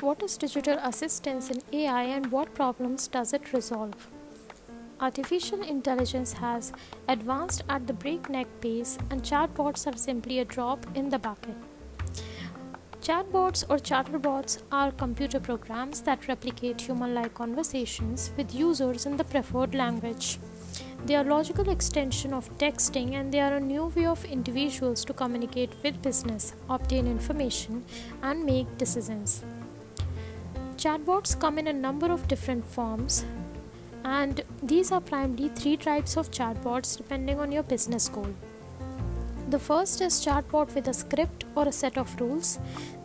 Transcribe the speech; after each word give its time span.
What 0.00 0.22
is 0.22 0.38
digital 0.38 0.78
assistance 0.82 1.50
in 1.50 1.60
AI 1.74 2.04
and 2.04 2.32
what 2.32 2.54
problems 2.54 3.06
does 3.06 3.34
it 3.34 3.52
resolve? 3.52 4.08
Artificial 4.98 5.60
intelligence 5.60 6.32
has 6.32 6.72
advanced 7.06 7.64
at 7.68 7.86
the 7.86 7.92
breakneck 7.92 8.46
pace, 8.62 8.96
and 9.10 9.22
chatbots 9.22 9.86
are 9.86 9.98
simply 9.98 10.38
a 10.38 10.46
drop 10.46 10.86
in 10.94 11.10
the 11.10 11.18
bucket. 11.18 11.54
Chatbots 13.02 13.62
or 13.68 13.76
chatterbots 13.76 14.62
are 14.72 14.90
computer 14.90 15.38
programs 15.38 16.00
that 16.00 16.28
replicate 16.28 16.80
human 16.80 17.14
like 17.14 17.34
conversations 17.34 18.30
with 18.38 18.54
users 18.54 19.04
in 19.04 19.18
the 19.18 19.24
preferred 19.24 19.74
language. 19.74 20.38
They 21.04 21.14
are 21.14 21.24
logical 21.24 21.68
extension 21.68 22.32
of 22.32 22.48
texting 22.56 23.12
and 23.12 23.30
they 23.30 23.40
are 23.40 23.56
a 23.56 23.60
new 23.60 23.92
way 23.94 24.06
of 24.06 24.24
individuals 24.24 25.04
to 25.04 25.12
communicate 25.12 25.74
with 25.82 26.00
business, 26.00 26.54
obtain 26.70 27.06
information 27.06 27.84
and 28.22 28.46
make 28.46 28.78
decisions. 28.78 29.44
Chatbots 30.80 31.38
come 31.38 31.58
in 31.58 31.66
a 31.66 31.74
number 31.74 32.10
of 32.10 32.26
different 32.26 32.64
forms, 32.64 33.26
and 34.02 34.40
these 34.62 34.90
are 34.90 35.00
primarily 35.02 35.50
three 35.50 35.76
types 35.76 36.16
of 36.16 36.30
chatbots 36.30 36.96
depending 36.96 37.38
on 37.38 37.52
your 37.52 37.62
business 37.62 38.08
goal. 38.08 38.34
The 39.50 39.58
first 39.58 40.00
is 40.00 40.24
chatbot 40.24 40.74
with 40.74 40.88
a 40.88 40.94
script 40.94 41.44
or 41.54 41.68
a 41.68 41.72
set 41.72 41.98
of 41.98 42.18
rules. 42.18 42.58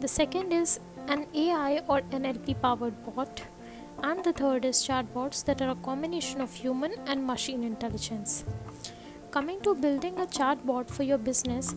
The 0.00 0.08
second 0.08 0.52
is 0.52 0.80
an 1.08 1.24
AI 1.34 1.80
or 1.88 2.02
NLP 2.02 2.60
powered 2.60 3.02
bot. 3.06 3.42
And 4.02 4.22
the 4.22 4.34
third 4.34 4.66
is 4.66 4.86
chatbots 4.86 5.42
that 5.46 5.62
are 5.62 5.70
a 5.70 5.82
combination 5.86 6.42
of 6.42 6.52
human 6.52 6.92
and 7.06 7.26
machine 7.26 7.64
intelligence. 7.64 8.44
Coming 9.30 9.62
to 9.62 9.74
building 9.74 10.18
a 10.18 10.26
chatbot 10.26 10.90
for 10.90 11.04
your 11.04 11.16
business 11.16 11.74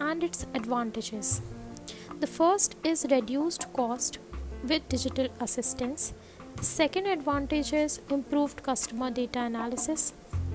and 0.00 0.24
its 0.24 0.44
advantages. 0.54 1.40
The 2.18 2.26
first 2.26 2.74
is 2.82 3.06
reduced 3.08 3.72
cost 3.74 4.18
with 4.68 4.88
digital 4.88 5.28
assistance. 5.40 6.12
The 6.56 6.64
second 6.64 7.06
advantage 7.06 7.72
is 7.72 8.00
improved 8.10 8.62
customer 8.62 9.10
data 9.10 9.40
analysis. 9.40 10.12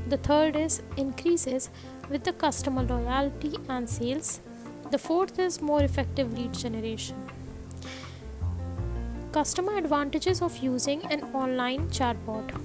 The 0.07 0.17
third 0.17 0.55
is 0.55 0.81
increases 0.97 1.69
with 2.09 2.23
the 2.23 2.33
customer 2.33 2.83
loyalty 2.83 3.55
and 3.67 3.89
sales. 3.89 4.39
The 4.91 4.97
fourth 4.97 5.37
is 5.37 5.61
more 5.61 5.83
effective 5.83 6.33
lead 6.37 6.53
generation. 6.53 7.15
Customer 9.31 9.77
advantages 9.77 10.41
of 10.41 10.57
using 10.57 11.03
an 11.11 11.23
online 11.33 11.89
chatbot. 11.89 12.59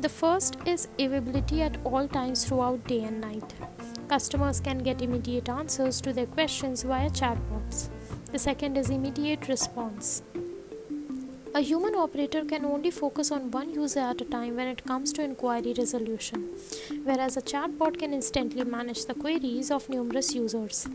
The 0.00 0.08
first 0.08 0.56
is 0.66 0.88
availability 0.98 1.62
at 1.62 1.78
all 1.84 2.08
times 2.08 2.44
throughout 2.44 2.84
day 2.86 3.04
and 3.04 3.20
night. 3.20 3.54
Customers 4.08 4.60
can 4.60 4.78
get 4.78 5.02
immediate 5.02 5.48
answers 5.48 6.00
to 6.00 6.12
their 6.12 6.26
questions 6.26 6.82
via 6.82 7.10
chatbots. 7.10 7.88
The 8.32 8.38
second 8.38 8.76
is 8.76 8.90
immediate 8.90 9.48
response. 9.48 10.22
A 11.56 11.60
human 11.60 11.94
operator 11.94 12.44
can 12.44 12.66
only 12.66 12.90
focus 12.90 13.30
on 13.32 13.50
one 13.50 13.72
user 13.72 14.00
at 14.00 14.20
a 14.20 14.26
time 14.26 14.56
when 14.56 14.68
it 14.68 14.84
comes 14.84 15.10
to 15.14 15.22
inquiry 15.22 15.72
resolution, 15.78 16.50
whereas 17.02 17.38
a 17.38 17.40
chatbot 17.40 17.98
can 17.98 18.12
instantly 18.12 18.62
manage 18.62 19.06
the 19.06 19.14
queries 19.14 19.70
of 19.70 19.88
numerous 19.88 20.34
users. 20.34 20.86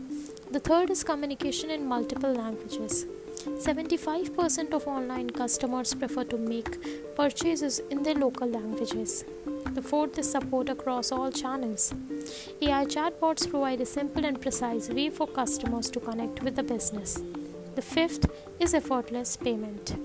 The 0.52 0.60
third 0.60 0.90
is 0.90 1.02
communication 1.02 1.68
in 1.70 1.88
multiple 1.88 2.32
languages. 2.32 3.06
75% 3.66 4.72
of 4.72 4.86
online 4.86 5.30
customers 5.30 5.94
prefer 5.94 6.22
to 6.26 6.38
make 6.38 6.78
purchases 7.16 7.80
in 7.90 8.04
their 8.04 8.14
local 8.14 8.46
languages. 8.46 9.24
The 9.74 9.82
fourth 9.82 10.16
is 10.20 10.30
support 10.30 10.68
across 10.68 11.10
all 11.10 11.32
channels. 11.32 11.92
AI 12.60 12.84
chatbots 12.84 13.50
provide 13.50 13.80
a 13.80 13.92
simple 13.96 14.24
and 14.24 14.40
precise 14.40 14.88
way 14.88 15.10
for 15.10 15.26
customers 15.26 15.90
to 15.90 15.98
connect 15.98 16.40
with 16.44 16.54
the 16.54 16.62
business. 16.62 17.20
The 17.74 17.82
fifth 17.82 18.30
is 18.60 18.74
effortless 18.74 19.36
payment. 19.36 19.96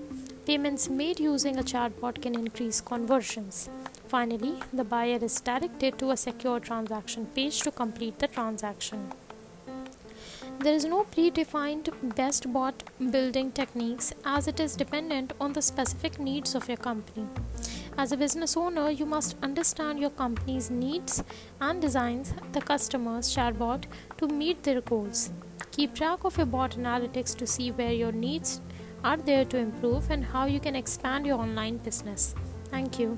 Payments 0.48 0.88
made 0.88 1.20
using 1.20 1.60
a 1.60 1.62
chatbot 1.62 2.22
can 2.22 2.34
increase 2.34 2.80
conversions. 2.80 3.70
Finally, 4.08 4.54
the 4.72 4.86
buyer 4.86 5.20
is 5.22 5.42
directed 5.42 6.00
to 6.00 6.12
a 6.12 6.16
secure 6.16 6.62
transaction 6.62 7.26
page 7.36 7.60
to 7.64 7.70
complete 7.70 8.18
the 8.20 8.30
transaction. 8.30 9.12
There 10.60 10.74
is 10.74 10.86
no 10.86 11.04
predefined 11.04 11.90
best 12.16 12.54
bot 12.54 12.82
building 13.12 13.52
techniques 13.52 14.14
as 14.24 14.48
it 14.48 14.62
is 14.62 14.78
dependent 14.78 15.34
on 15.42 15.52
the 15.52 15.62
specific 15.62 16.18
needs 16.18 16.56
of 16.56 16.70
your 16.70 16.78
company. 16.78 17.28
As 17.98 18.14
a 18.14 18.18
business 18.18 18.56
owner, 18.56 18.90
you 18.90 19.06
must 19.06 19.36
understand 19.44 20.00
your 20.00 20.12
company's 20.12 20.72
needs 20.72 21.26
and 21.60 21.82
designs 21.82 22.34
the 22.54 22.62
customer's 22.62 23.36
chatbot 23.36 23.84
to 24.18 24.30
meet 24.30 24.64
their 24.64 24.80
goals. 24.80 25.30
Keep 25.72 25.96
track 25.96 26.24
of 26.24 26.38
your 26.38 26.46
bot 26.46 26.78
analytics 26.78 27.36
to 27.36 27.46
see 27.46 27.70
where 27.70 27.92
your 27.92 28.14
needs 28.14 28.62
are 29.08 29.16
there 29.16 29.46
to 29.46 29.58
improve 29.58 30.12
and 30.12 30.26
how 30.26 30.46
you 30.48 30.60
can 30.60 30.76
expand 30.76 31.26
your 31.26 31.40
online 31.40 31.78
business. 31.78 32.36
Thank 32.70 33.00
you. 33.00 33.18